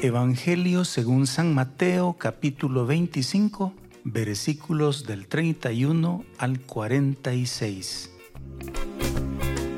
Evangelio 0.00 0.84
según 0.84 1.26
San 1.26 1.52
Mateo 1.54 2.14
capítulo 2.16 2.86
25 2.86 3.74
versículos 4.04 5.04
del 5.06 5.26
31 5.26 6.24
al 6.38 6.60
46. 6.60 8.12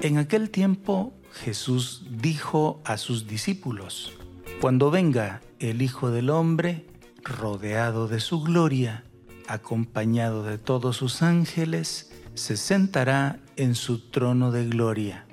En 0.03 0.19
aquel 0.19 0.51
tiempo 0.51 1.15
Jesús 1.33 2.05
dijo 2.11 2.83
a 2.85 2.99
sus 2.99 3.29
discípulos, 3.29 4.13
Cuando 4.61 4.91
venga 4.91 5.41
el 5.59 5.81
Hijo 5.81 6.11
del 6.11 6.29
Hombre, 6.29 6.85
rodeado 7.25 8.07
de 8.07 8.21
su 8.21 8.43
gloria, 8.43 9.05
acompañado 9.49 10.43
de 10.43 10.59
todos 10.59 10.99
sus 10.99 11.23
ángeles, 11.23 12.13
se 12.35 12.59
sentará 12.59 13.41
en 13.57 13.75
su 13.75 14.11
trono 14.11 14.51
de 14.51 14.67
gloria. 14.67 15.25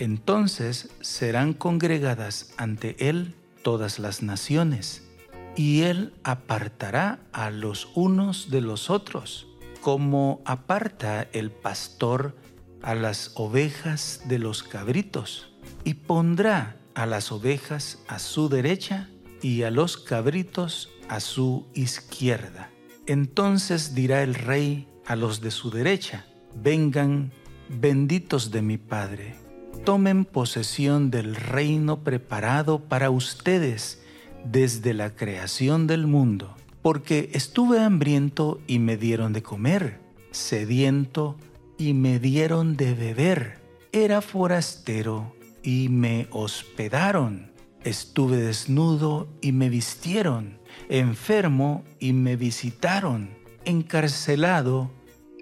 Entonces 0.00 0.90
serán 1.00 1.52
congregadas 1.52 2.52
ante 2.56 3.08
él 3.08 3.36
todas 3.62 3.98
las 3.98 4.22
naciones, 4.22 5.08
y 5.56 5.82
él 5.82 6.14
apartará 6.24 7.20
a 7.32 7.50
los 7.50 7.88
unos 7.94 8.50
de 8.50 8.60
los 8.60 8.90
otros, 8.90 9.46
como 9.80 10.40
aparta 10.44 11.28
el 11.32 11.50
pastor 11.50 12.36
a 12.82 12.94
las 12.94 13.32
ovejas 13.34 14.22
de 14.26 14.38
los 14.38 14.62
cabritos, 14.62 15.52
y 15.84 15.94
pondrá 15.94 16.76
a 16.94 17.06
las 17.06 17.32
ovejas 17.32 17.98
a 18.08 18.18
su 18.18 18.48
derecha 18.48 19.08
y 19.40 19.62
a 19.62 19.70
los 19.70 19.96
cabritos 19.96 20.90
a 21.08 21.20
su 21.20 21.66
izquierda. 21.74 22.70
Entonces 23.06 23.94
dirá 23.94 24.22
el 24.22 24.34
rey 24.34 24.88
a 25.06 25.16
los 25.16 25.40
de 25.40 25.50
su 25.50 25.70
derecha, 25.70 26.26
vengan 26.54 27.32
benditos 27.68 28.50
de 28.50 28.62
mi 28.62 28.78
Padre 28.78 29.42
tomen 29.84 30.24
posesión 30.24 31.10
del 31.10 31.34
reino 31.34 32.00
preparado 32.00 32.80
para 32.80 33.10
ustedes 33.10 34.00
desde 34.44 34.94
la 34.94 35.10
creación 35.14 35.86
del 35.86 36.06
mundo, 36.06 36.56
porque 36.82 37.30
estuve 37.32 37.80
hambriento 37.80 38.60
y 38.66 38.78
me 38.78 38.96
dieron 38.96 39.32
de 39.32 39.42
comer, 39.42 40.00
sediento 40.30 41.36
y 41.78 41.94
me 41.94 42.18
dieron 42.18 42.76
de 42.76 42.94
beber, 42.94 43.58
era 43.92 44.20
forastero 44.20 45.34
y 45.62 45.88
me 45.88 46.26
hospedaron, 46.30 47.52
estuve 47.84 48.36
desnudo 48.36 49.28
y 49.40 49.52
me 49.52 49.68
vistieron, 49.68 50.58
enfermo 50.88 51.84
y 51.98 52.12
me 52.12 52.36
visitaron, 52.36 53.30
encarcelado 53.64 54.90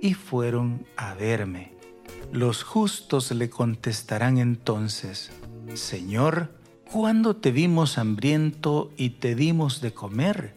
y 0.00 0.14
fueron 0.14 0.86
a 0.96 1.14
verme. 1.14 1.79
Los 2.32 2.62
justos 2.62 3.32
le 3.32 3.50
contestarán 3.50 4.38
entonces, 4.38 5.32
Señor, 5.74 6.54
¿cuándo 6.88 7.34
te 7.34 7.50
vimos 7.50 7.98
hambriento 7.98 8.92
y 8.96 9.10
te 9.10 9.34
dimos 9.34 9.80
de 9.80 9.92
comer? 9.92 10.54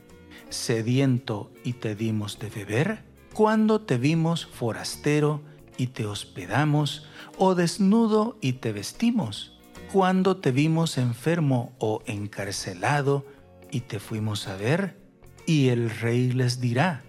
¿Sediento 0.50 1.52
y 1.64 1.74
te 1.74 1.96
dimos 1.96 2.38
de 2.38 2.52
beber? 2.52 3.04
¿Cuándo 3.34 3.82
te 3.82 3.98
vimos 3.98 4.46
forastero 4.46 5.42
y 5.76 5.88
te 5.88 6.06
hospedamos? 6.06 7.08
¿O 7.40 7.56
desnudo 7.56 8.38
y 8.40 8.54
te 8.54 8.72
vestimos? 8.72 9.60
¿Cuándo 9.92 10.38
te 10.38 10.52
vimos 10.52 11.00
enfermo 11.00 11.74
o 11.80 12.04
encarcelado 12.06 13.26
y 13.72 13.80
te 13.82 14.00
fuimos 14.00 14.48
a 14.48 14.58
ver? 14.58 15.00
Y 15.48 15.70
el 15.70 15.90
rey 15.90 16.32
les 16.32 16.62
dirá, 16.62 17.04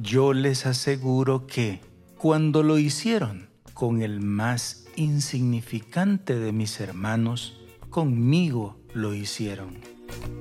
yo 0.00 0.32
les 0.32 0.66
aseguro 0.66 1.48
que, 1.48 1.80
cuando 2.16 2.62
lo 2.62 2.78
hicieron, 2.78 3.53
con 3.74 4.02
el 4.02 4.20
más 4.20 4.86
insignificante 4.96 6.38
de 6.38 6.52
mis 6.52 6.80
hermanos, 6.80 7.60
conmigo 7.90 8.76
lo 8.94 9.14
hicieron. 9.14 9.76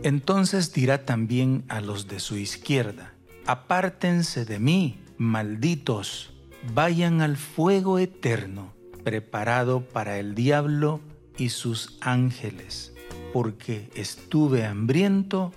Entonces 0.03 0.71
dirá 0.71 1.05
también 1.05 1.65
a 1.67 1.81
los 1.81 2.07
de 2.07 2.19
su 2.19 2.37
izquierda, 2.37 3.13
apártense 3.45 4.45
de 4.45 4.59
mí, 4.59 4.99
malditos, 5.17 6.31
vayan 6.73 7.21
al 7.21 7.35
fuego 7.35 7.99
eterno, 7.99 8.73
preparado 9.03 9.81
para 9.81 10.19
el 10.19 10.35
diablo 10.35 11.01
y 11.37 11.49
sus 11.49 11.97
ángeles, 12.01 12.93
porque 13.33 13.89
estuve 13.95 14.65
hambriento 14.65 15.51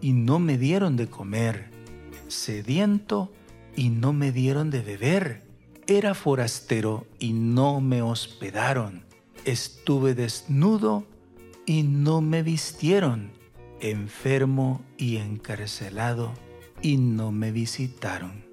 y 0.00 0.12
no 0.12 0.38
me 0.38 0.56
dieron 0.58 0.96
de 0.96 1.08
comer, 1.08 1.70
sediento 2.28 3.32
y 3.74 3.88
no 3.90 4.12
me 4.12 4.30
dieron 4.30 4.70
de 4.70 4.80
beber 4.80 5.45
era 5.86 6.14
forastero 6.14 7.06
y 7.18 7.32
no 7.32 7.80
me 7.80 8.02
hospedaron. 8.02 9.04
Estuve 9.44 10.14
desnudo 10.14 11.04
y 11.64 11.84
no 11.84 12.20
me 12.20 12.42
vistieron. 12.42 13.32
Enfermo 13.80 14.82
y 14.96 15.16
encarcelado 15.18 16.32
y 16.82 16.96
no 16.96 17.30
me 17.30 17.52
visitaron. 17.52 18.44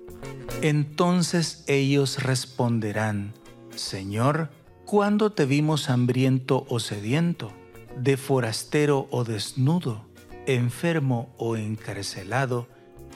Entonces 0.62 1.64
ellos 1.68 2.22
responderán, 2.22 3.34
Señor, 3.76 4.52
¿cuándo 4.86 5.32
te 5.32 5.46
vimos 5.46 5.90
hambriento 5.90 6.66
o 6.70 6.80
sediento, 6.80 7.52
de 7.98 8.18
forastero 8.18 9.08
o 9.12 9.24
desnudo, 9.24 10.06
enfermo 10.46 11.34
o 11.38 11.58
encarcelado, 11.58 12.68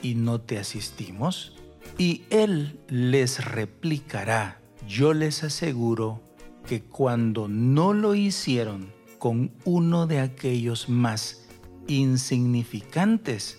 y 0.02 0.14
no 0.14 0.40
te 0.40 0.58
asistimos? 0.58 1.56
Y 1.98 2.22
él 2.30 2.78
les 2.88 3.44
replicará, 3.44 4.60
yo 4.86 5.12
les 5.12 5.42
aseguro 5.42 6.22
que 6.66 6.80
cuando 6.80 7.48
no 7.48 7.92
lo 7.92 8.14
hicieron 8.14 8.92
con 9.18 9.50
uno 9.64 10.06
de 10.06 10.20
aquellos 10.20 10.88
más 10.88 11.48
insignificantes, 11.88 13.58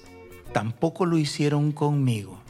tampoco 0.54 1.06
lo 1.06 1.18
hicieron 1.18 1.74
conmigo. 1.74 2.42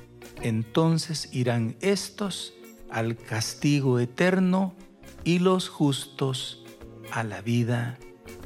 Entonces 0.43 1.29
irán 1.33 1.75
estos 1.81 2.53
al 2.91 3.17
castigo 3.17 3.99
eterno 3.99 4.75
y 5.23 5.39
los 5.39 5.69
justos 5.69 6.63
a 7.11 7.23
la 7.23 7.41
vida 7.41 7.97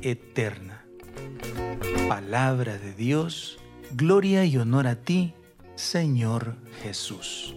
eterna. 0.02 0.86
Palabra 2.08 2.78
de 2.78 2.94
Dios, 2.94 3.58
gloria 3.92 4.46
y 4.46 4.58
honor 4.58 4.88
a 4.88 4.96
ti, 4.96 5.34
Señor 5.76 6.56
Jesús. 6.84 7.56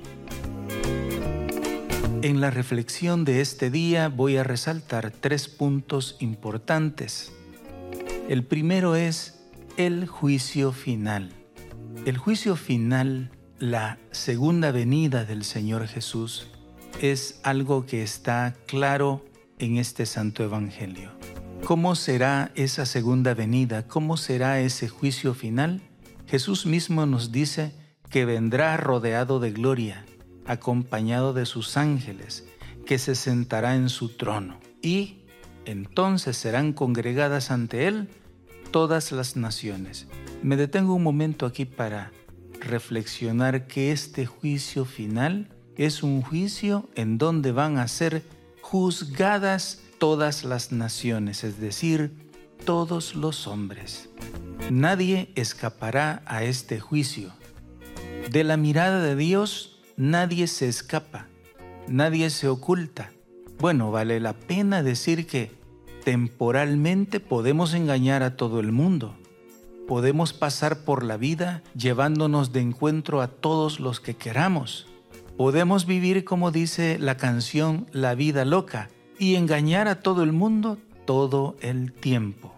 En 2.23 2.41
la 2.41 2.51
reflexión 2.51 3.25
de 3.25 3.41
este 3.41 3.71
día 3.71 4.09
voy 4.09 4.37
a 4.39 4.45
resaltar 4.45 5.11
tres 5.11 5.49
puntos 5.49 6.17
importantes. 6.21 7.33
El 8.29 8.45
primero 8.45 8.97
es 8.97 9.45
el 9.77 10.07
juicio 10.07 10.73
final. 10.73 11.31
El 12.07 12.17
juicio 12.17 12.57
final, 12.57 13.31
la 13.59 13.99
segunda 14.13 14.73
venida 14.73 15.25
del 15.25 15.45
Señor 15.45 15.87
Jesús, 15.87 16.49
es 17.03 17.39
algo 17.43 17.85
que 17.85 18.03
está 18.03 18.55
claro 18.67 19.25
en 19.59 19.77
este 19.77 20.07
Santo 20.07 20.43
Evangelio. 20.43 21.11
¿Cómo 21.65 21.95
será 21.95 22.51
esa 22.55 22.87
segunda 22.87 23.35
venida? 23.35 23.87
¿Cómo 23.87 24.17
será 24.17 24.61
ese 24.61 24.89
juicio 24.89 25.35
final? 25.35 25.83
Jesús 26.27 26.65
mismo 26.65 27.07
nos 27.07 27.31
dice, 27.31 27.73
que 28.11 28.25
vendrá 28.25 28.77
rodeado 28.77 29.41
de 29.41 29.53
gloria, 29.53 30.05
acompañado 30.47 31.33
de 31.33 31.47
sus 31.47 31.77
ángeles, 31.77 32.47
que 32.85 32.99
se 32.99 33.15
sentará 33.15 33.75
en 33.75 33.89
su 33.89 34.11
trono. 34.17 34.61
Y 34.81 35.25
entonces 35.65 36.37
serán 36.37 36.73
congregadas 36.73 37.51
ante 37.51 37.87
él 37.89 38.09
todas 38.71 39.13
las 39.13 39.37
naciones. 39.37 40.07
Me 40.43 40.57
detengo 40.57 40.95
un 40.95 41.03
momento 41.03 41.47
aquí 41.47 41.65
para 41.65 42.13
reflexionar 42.61 43.67
que 43.67 43.93
este 43.93 44.27
juicio 44.27 44.85
final 44.85 45.49
es 45.77 46.03
un 46.03 46.23
juicio 46.23 46.89
en 46.95 47.19
donde 47.19 47.53
van 47.53 47.79
a 47.79 47.89
ser 47.89 48.23
juzgadas 48.63 49.81
todas 49.99 50.45
las 50.45 50.73
naciones, 50.73 51.45
es 51.45 51.61
decir, 51.61 52.13
todos 52.65 53.15
los 53.15 53.47
hombres. 53.47 54.09
Nadie 54.71 55.31
escapará 55.35 56.23
a 56.27 56.45
este 56.45 56.81
juicio 56.81 57.33
de 58.31 58.45
la 58.45 58.57
mirada 58.57 59.01
de 59.01 59.17
Dios 59.17 59.79
nadie 59.97 60.47
se 60.47 60.69
escapa, 60.69 61.27
nadie 61.89 62.31
se 62.31 62.49
oculta. 62.49 63.11
Bueno, 63.59 63.91
vale 63.91 64.21
la 64.21 64.35
pena 64.35 64.83
decir 64.83 65.27
que 65.27 65.53
temporalmente 66.05 67.21
podemos 67.21 67.73
engañar 67.75 68.23
a 68.23 68.37
todo 68.37 68.61
el 68.61 68.73
mundo. 68.73 69.15
Podemos 69.87 70.33
pasar 70.33 70.85
por 70.85 71.05
la 71.05 71.17
vida 71.17 71.63
llevándonos 71.77 72.53
de 72.53 72.61
encuentro 72.61 73.23
a 73.23 73.29
todos 73.29 73.79
los 73.79 74.01
que 74.01 74.15
queramos. 74.15 74.87
Podemos 75.37 75.87
vivir 75.87 76.25
como 76.25 76.51
dice 76.51 76.99
la 76.99 77.17
canción 77.17 77.87
La 77.93 78.15
vida 78.15 78.45
loca 78.45 78.91
y 79.19 79.37
engañar 79.37 79.87
a 79.87 80.01
todo 80.01 80.23
el 80.23 80.33
mundo 80.33 80.79
todo 81.05 81.57
el 81.61 81.93
tiempo. 81.93 82.53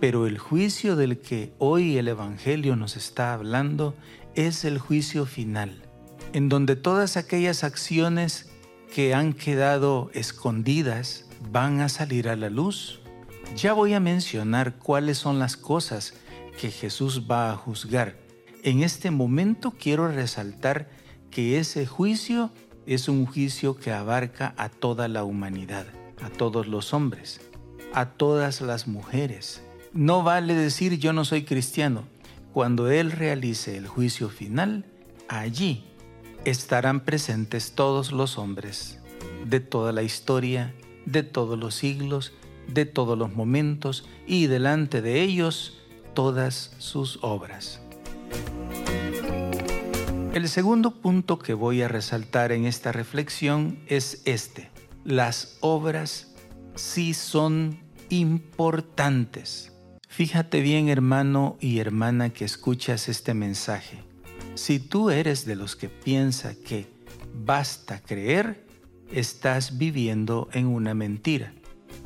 Pero 0.00 0.26
el 0.26 0.38
juicio 0.38 0.96
del 0.96 1.18
que 1.18 1.52
hoy 1.58 1.98
el 1.98 2.08
Evangelio 2.08 2.74
nos 2.74 2.96
está 2.96 3.34
hablando 3.34 3.94
es 4.34 4.64
el 4.64 4.78
juicio 4.78 5.26
final, 5.26 5.82
en 6.32 6.48
donde 6.48 6.76
todas 6.76 7.16
aquellas 7.16 7.64
acciones 7.64 8.50
que 8.94 9.14
han 9.14 9.32
quedado 9.32 10.10
escondidas 10.14 11.26
van 11.50 11.80
a 11.80 11.88
salir 11.88 12.28
a 12.28 12.36
la 12.36 12.50
luz. 12.50 13.00
Ya 13.56 13.72
voy 13.72 13.94
a 13.94 14.00
mencionar 14.00 14.76
cuáles 14.76 15.18
son 15.18 15.38
las 15.38 15.56
cosas 15.56 16.14
que 16.60 16.70
Jesús 16.70 17.22
va 17.30 17.50
a 17.50 17.56
juzgar. 17.56 18.16
En 18.62 18.82
este 18.82 19.10
momento 19.10 19.72
quiero 19.72 20.08
resaltar 20.08 20.88
que 21.30 21.58
ese 21.58 21.86
juicio 21.86 22.50
es 22.86 23.08
un 23.08 23.26
juicio 23.26 23.76
que 23.76 23.92
abarca 23.92 24.54
a 24.56 24.68
toda 24.68 25.08
la 25.08 25.24
humanidad, 25.24 25.86
a 26.22 26.30
todos 26.30 26.66
los 26.66 26.94
hombres, 26.94 27.40
a 27.94 28.10
todas 28.10 28.60
las 28.60 28.86
mujeres. 28.86 29.62
No 29.92 30.22
vale 30.22 30.54
decir 30.54 30.98
yo 30.98 31.12
no 31.12 31.24
soy 31.24 31.44
cristiano. 31.44 32.04
Cuando 32.52 32.90
Él 32.90 33.12
realice 33.12 33.78
el 33.78 33.86
juicio 33.86 34.28
final, 34.28 34.84
allí 35.28 35.84
estarán 36.44 37.00
presentes 37.00 37.72
todos 37.72 38.12
los 38.12 38.36
hombres 38.36 38.98
de 39.46 39.60
toda 39.60 39.92
la 39.92 40.02
historia, 40.02 40.74
de 41.06 41.22
todos 41.22 41.58
los 41.58 41.74
siglos, 41.74 42.34
de 42.68 42.84
todos 42.84 43.16
los 43.16 43.34
momentos 43.34 44.06
y 44.26 44.48
delante 44.48 45.00
de 45.00 45.22
ellos 45.22 45.80
todas 46.14 46.74
sus 46.78 47.18
obras. 47.22 47.80
El 50.34 50.48
segundo 50.48 50.90
punto 50.90 51.38
que 51.38 51.54
voy 51.54 51.80
a 51.80 51.88
resaltar 51.88 52.52
en 52.52 52.66
esta 52.66 52.92
reflexión 52.92 53.78
es 53.86 54.20
este. 54.26 54.70
Las 55.04 55.56
obras 55.60 56.34
sí 56.74 57.14
son 57.14 57.78
importantes. 58.10 59.71
Fíjate 60.12 60.60
bien 60.60 60.90
hermano 60.90 61.56
y 61.58 61.78
hermana 61.78 62.34
que 62.34 62.44
escuchas 62.44 63.08
este 63.08 63.32
mensaje. 63.32 64.04
Si 64.56 64.78
tú 64.78 65.08
eres 65.08 65.46
de 65.46 65.56
los 65.56 65.74
que 65.74 65.88
piensa 65.88 66.54
que 66.54 66.86
basta 67.34 68.02
creer, 68.02 68.62
estás 69.10 69.78
viviendo 69.78 70.50
en 70.52 70.66
una 70.66 70.92
mentira. 70.92 71.54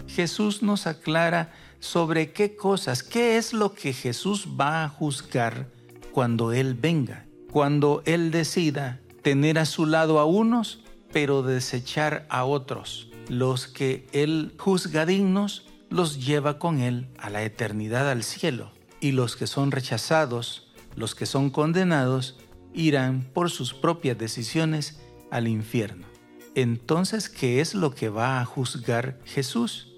Jesús 0.06 0.62
nos 0.62 0.86
aclara 0.86 1.52
sobre 1.80 2.30
qué 2.30 2.54
cosas, 2.54 3.02
qué 3.02 3.38
es 3.38 3.52
lo 3.52 3.74
que 3.74 3.92
Jesús 3.92 4.46
va 4.58 4.84
a 4.84 4.88
juzgar 4.88 5.68
cuando 6.12 6.52
Él 6.52 6.74
venga, 6.74 7.26
cuando 7.50 8.04
Él 8.06 8.30
decida 8.30 9.00
tener 9.22 9.58
a 9.58 9.64
su 9.64 9.84
lado 9.84 10.20
a 10.20 10.26
unos, 10.26 10.84
pero 11.12 11.42
desechar 11.42 12.24
a 12.30 12.44
otros. 12.44 13.10
Los 13.28 13.66
que 13.66 14.06
Él 14.12 14.54
juzga 14.58 15.06
dignos, 15.06 15.65
los 15.90 16.24
lleva 16.24 16.58
con 16.58 16.80
Él 16.80 17.08
a 17.18 17.30
la 17.30 17.42
eternidad 17.42 18.10
al 18.10 18.22
cielo, 18.22 18.70
y 19.00 19.12
los 19.12 19.36
que 19.36 19.46
son 19.46 19.70
rechazados, 19.70 20.72
los 20.94 21.14
que 21.14 21.26
son 21.26 21.50
condenados, 21.50 22.38
irán 22.74 23.22
por 23.32 23.50
sus 23.50 23.74
propias 23.74 24.18
decisiones 24.18 25.00
al 25.30 25.48
infierno. 25.48 26.06
Entonces, 26.54 27.28
¿qué 27.28 27.60
es 27.60 27.74
lo 27.74 27.94
que 27.94 28.08
va 28.08 28.40
a 28.40 28.44
juzgar 28.44 29.18
Jesús? 29.24 29.92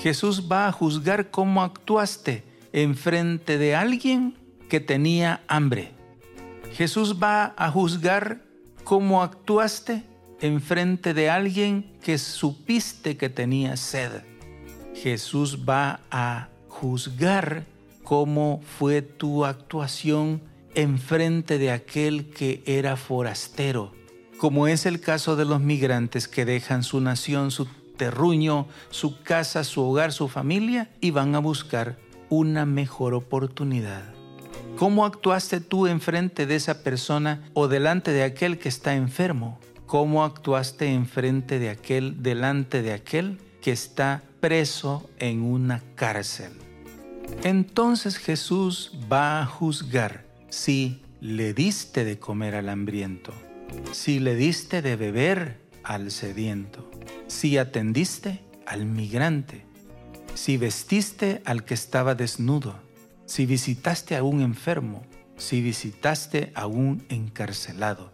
Jesús 0.00 0.48
va 0.50 0.66
a 0.66 0.72
juzgar 0.72 1.30
cómo 1.30 1.62
actuaste 1.62 2.44
en 2.72 2.96
frente 2.96 3.58
de 3.58 3.74
alguien 3.74 4.38
que 4.68 4.80
tenía 4.80 5.42
hambre. 5.48 5.92
Jesús 6.72 7.22
va 7.22 7.54
a 7.56 7.70
juzgar 7.70 8.42
cómo 8.84 9.22
actuaste 9.22 10.04
en 10.40 10.60
frente 10.60 11.14
de 11.14 11.30
alguien 11.30 11.98
que 12.02 12.18
supiste 12.18 13.16
que 13.16 13.28
tenía 13.28 13.76
sed. 13.76 14.22
Jesús 15.02 15.68
va 15.68 15.98
a 16.12 16.48
juzgar 16.68 17.66
cómo 18.04 18.60
fue 18.78 19.02
tu 19.02 19.44
actuación 19.44 20.40
en 20.76 21.00
frente 21.00 21.58
de 21.58 21.72
aquel 21.72 22.30
que 22.30 22.62
era 22.66 22.96
forastero, 22.96 23.92
como 24.38 24.68
es 24.68 24.86
el 24.86 25.00
caso 25.00 25.34
de 25.34 25.44
los 25.44 25.60
migrantes 25.60 26.28
que 26.28 26.44
dejan 26.44 26.84
su 26.84 27.00
nación, 27.00 27.50
su 27.50 27.66
terruño, 27.96 28.68
su 28.90 29.20
casa, 29.22 29.64
su 29.64 29.82
hogar, 29.82 30.12
su 30.12 30.28
familia 30.28 30.88
y 31.00 31.10
van 31.10 31.34
a 31.34 31.40
buscar 31.40 31.98
una 32.28 32.64
mejor 32.64 33.14
oportunidad. 33.14 34.04
¿Cómo 34.78 35.04
actuaste 35.04 35.60
tú 35.60 35.88
enfrente 35.88 36.46
de 36.46 36.54
esa 36.54 36.84
persona 36.84 37.42
o 37.54 37.66
delante 37.66 38.12
de 38.12 38.22
aquel 38.22 38.56
que 38.56 38.68
está 38.68 38.94
enfermo? 38.94 39.58
¿Cómo 39.86 40.24
actuaste 40.24 40.94
enfrente 40.94 41.58
de 41.58 41.70
aquel, 41.70 42.22
delante 42.22 42.82
de 42.82 42.92
aquel 42.92 43.38
que 43.60 43.72
está 43.72 44.22
preso 44.42 45.08
en 45.20 45.40
una 45.40 45.80
cárcel? 45.94 46.50
Entonces 47.44 48.16
Jesús 48.16 48.92
va 49.10 49.40
a 49.40 49.46
juzgar 49.46 50.26
si 50.48 51.00
le 51.20 51.54
diste 51.54 52.04
de 52.04 52.18
comer 52.18 52.56
al 52.56 52.68
hambriento, 52.68 53.32
si 53.92 54.18
le 54.18 54.34
diste 54.34 54.82
de 54.82 54.96
beber 54.96 55.60
al 55.84 56.10
sediento, 56.10 56.90
si 57.28 57.56
atendiste 57.56 58.42
al 58.66 58.84
migrante, 58.84 59.64
si 60.34 60.56
vestiste 60.56 61.40
al 61.44 61.64
que 61.64 61.74
estaba 61.74 62.16
desnudo, 62.16 62.74
si 63.26 63.46
visitaste 63.46 64.16
a 64.16 64.24
un 64.24 64.40
enfermo, 64.40 65.06
si 65.36 65.60
visitaste 65.60 66.50
a 66.56 66.66
un 66.66 67.04
encarcelado. 67.08 68.12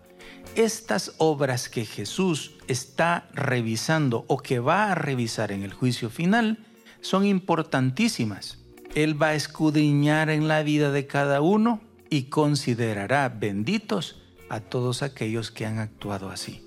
Estas 0.54 1.14
obras 1.18 1.68
que 1.68 1.84
Jesús 1.84 2.52
está 2.66 3.28
revisando 3.32 4.24
o 4.28 4.38
que 4.38 4.58
va 4.58 4.90
a 4.90 4.94
revisar 4.94 5.52
en 5.52 5.62
el 5.62 5.72
juicio 5.72 6.10
final 6.10 6.58
son 7.00 7.24
importantísimas. 7.26 8.58
Él 8.94 9.20
va 9.20 9.28
a 9.28 9.34
escudriñar 9.34 10.30
en 10.30 10.48
la 10.48 10.62
vida 10.62 10.90
de 10.90 11.06
cada 11.06 11.40
uno 11.40 11.80
y 12.10 12.24
considerará 12.24 13.28
benditos 13.28 14.20
a 14.48 14.60
todos 14.60 15.02
aquellos 15.02 15.50
que 15.50 15.66
han 15.66 15.78
actuado 15.78 16.30
así. 16.30 16.64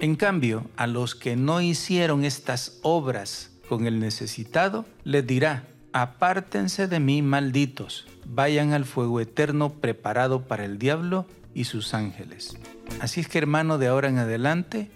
En 0.00 0.16
cambio, 0.16 0.64
a 0.76 0.86
los 0.86 1.14
que 1.14 1.36
no 1.36 1.60
hicieron 1.60 2.24
estas 2.24 2.78
obras 2.82 3.50
con 3.68 3.86
el 3.86 4.00
necesitado, 4.00 4.86
les 5.04 5.26
dirá, 5.26 5.68
apártense 5.92 6.86
de 6.86 7.00
mí, 7.00 7.20
malditos, 7.22 8.06
vayan 8.24 8.72
al 8.72 8.84
fuego 8.84 9.20
eterno 9.20 9.74
preparado 9.74 10.46
para 10.46 10.64
el 10.64 10.78
diablo 10.78 11.26
y 11.54 11.64
sus 11.64 11.94
ángeles. 11.94 12.56
Así 13.00 13.20
es 13.20 13.28
que 13.28 13.38
hermano, 13.38 13.78
de 13.78 13.86
ahora 13.86 14.08
en 14.08 14.18
adelante, 14.18 14.90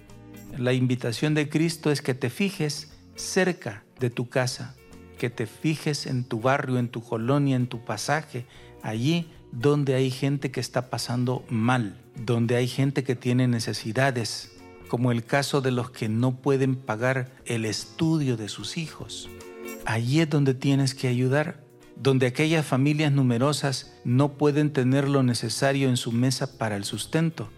la 0.58 0.72
invitación 0.72 1.34
de 1.34 1.48
Cristo 1.48 1.90
es 1.90 2.02
que 2.02 2.14
te 2.14 2.30
fijes 2.30 2.92
cerca 3.14 3.84
de 4.00 4.10
tu 4.10 4.28
casa, 4.28 4.74
que 5.18 5.30
te 5.30 5.46
fijes 5.46 6.06
en 6.06 6.24
tu 6.24 6.40
barrio, 6.40 6.78
en 6.78 6.88
tu 6.88 7.02
colonia, 7.02 7.56
en 7.56 7.68
tu 7.68 7.84
pasaje, 7.84 8.46
allí 8.82 9.30
donde 9.52 9.94
hay 9.94 10.10
gente 10.10 10.50
que 10.50 10.60
está 10.60 10.90
pasando 10.90 11.44
mal, 11.48 11.96
donde 12.16 12.56
hay 12.56 12.66
gente 12.66 13.04
que 13.04 13.14
tiene 13.14 13.46
necesidades, 13.46 14.50
como 14.88 15.12
el 15.12 15.24
caso 15.24 15.60
de 15.60 15.70
los 15.70 15.90
que 15.90 16.08
no 16.08 16.36
pueden 16.36 16.74
pagar 16.74 17.30
el 17.46 17.64
estudio 17.64 18.36
de 18.36 18.48
sus 18.48 18.76
hijos. 18.76 19.30
Allí 19.84 20.20
es 20.20 20.28
donde 20.28 20.54
tienes 20.54 20.94
que 20.94 21.08
ayudar, 21.08 21.62
donde 21.96 22.26
aquellas 22.26 22.66
familias 22.66 23.12
numerosas 23.12 23.94
no 24.04 24.32
pueden 24.32 24.72
tener 24.72 25.08
lo 25.08 25.22
necesario 25.22 25.88
en 25.88 25.96
su 25.96 26.12
mesa 26.12 26.58
para 26.58 26.76
el 26.76 26.84
sustento. 26.84 27.50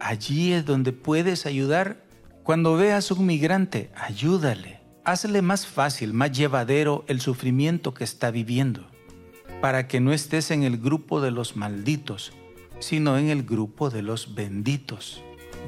Allí 0.00 0.52
es 0.52 0.64
donde 0.64 0.92
puedes 0.92 1.46
ayudar. 1.46 2.04
Cuando 2.42 2.76
veas 2.76 3.10
un 3.10 3.26
migrante, 3.26 3.90
ayúdale. 3.94 4.80
Hazle 5.04 5.42
más 5.42 5.66
fácil, 5.66 6.12
más 6.12 6.32
llevadero 6.32 7.04
el 7.06 7.20
sufrimiento 7.20 7.94
que 7.94 8.04
está 8.04 8.30
viviendo 8.30 8.90
para 9.60 9.86
que 9.88 10.00
no 10.00 10.12
estés 10.12 10.50
en 10.50 10.62
el 10.62 10.78
grupo 10.78 11.20
de 11.20 11.30
los 11.30 11.56
malditos, 11.56 12.32
sino 12.78 13.18
en 13.18 13.28
el 13.28 13.42
grupo 13.42 13.90
de 13.90 14.02
los 14.02 14.34
benditos, 14.34 15.22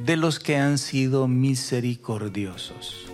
de 0.04 0.16
los 0.16 0.40
que 0.40 0.56
han 0.56 0.78
sido 0.78 1.28
misericordiosos. 1.28 3.06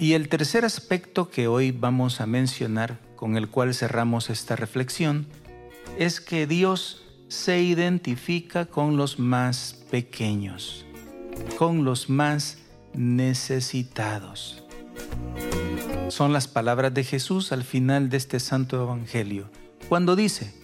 Y 0.00 0.12
el 0.12 0.28
tercer 0.28 0.64
aspecto 0.64 1.30
que 1.30 1.48
hoy 1.48 1.70
vamos 1.70 2.20
a 2.20 2.26
mencionar, 2.26 3.00
con 3.14 3.36
el 3.36 3.48
cual 3.48 3.74
cerramos 3.74 4.28
esta 4.28 4.56
reflexión, 4.56 5.26
es 5.98 6.20
que 6.20 6.46
Dios 6.46 7.05
se 7.36 7.60
identifica 7.62 8.66
con 8.66 8.96
los 8.96 9.18
más 9.18 9.84
pequeños, 9.90 10.84
con 11.58 11.84
los 11.84 12.08
más 12.08 12.58
necesitados 12.94 14.62
son 16.08 16.32
las 16.32 16.48
palabras 16.48 16.94
de 16.94 17.04
Jesús 17.04 17.52
al 17.52 17.64
final 17.64 18.08
de 18.08 18.16
este 18.16 18.40
santo 18.40 18.82
evangelio, 18.82 19.50
cuando 19.88 20.16
dice, 20.16 20.54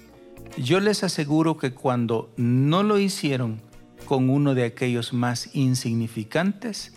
yo 0.56 0.80
les 0.80 1.04
aseguro 1.04 1.56
que 1.56 1.72
cuando 1.74 2.32
no 2.36 2.82
lo 2.82 2.98
hicieron 2.98 3.60
con 4.06 4.30
uno 4.30 4.54
de 4.54 4.64
aquellos 4.64 5.12
más 5.12 5.54
insignificantes, 5.54 6.94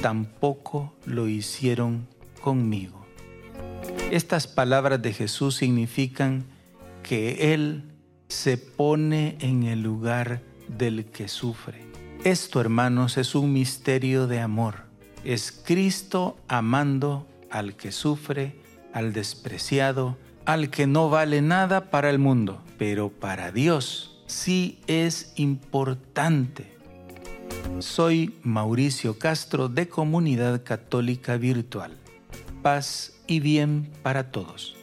tampoco 0.00 0.94
lo 1.04 1.28
hicieron 1.28 2.06
conmigo. 2.40 3.06
Estas 4.10 4.46
palabras 4.46 5.00
de 5.02 5.12
Jesús 5.12 5.56
significan 5.56 6.44
que 7.02 7.54
Él 7.54 7.91
se 8.32 8.56
pone 8.56 9.36
en 9.40 9.62
el 9.64 9.82
lugar 9.82 10.40
del 10.66 11.04
que 11.04 11.28
sufre. 11.28 11.84
Esto, 12.24 12.60
hermanos, 12.60 13.18
es 13.18 13.34
un 13.34 13.52
misterio 13.52 14.26
de 14.26 14.40
amor. 14.40 14.86
Es 15.22 15.52
Cristo 15.52 16.38
amando 16.48 17.28
al 17.50 17.76
que 17.76 17.92
sufre, 17.92 18.56
al 18.94 19.12
despreciado, 19.12 20.16
al 20.46 20.70
que 20.70 20.86
no 20.86 21.10
vale 21.10 21.42
nada 21.42 21.90
para 21.90 22.08
el 22.08 22.18
mundo, 22.18 22.62
pero 22.78 23.10
para 23.10 23.52
Dios 23.52 24.22
sí 24.26 24.80
es 24.86 25.34
importante. 25.36 26.72
Soy 27.80 28.34
Mauricio 28.42 29.18
Castro 29.18 29.68
de 29.68 29.88
Comunidad 29.88 30.62
Católica 30.64 31.36
Virtual. 31.36 31.98
paz 32.62 33.12
y 33.26 33.40
bien 33.40 33.90
para 34.02 34.30
todos. 34.30 34.81